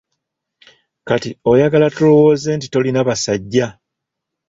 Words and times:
Kati 1.07 1.29
oyagala 1.51 1.87
tulowooze 1.95 2.49
nti 2.55 2.67
tolina 2.69 3.01
basajja? 3.07 3.67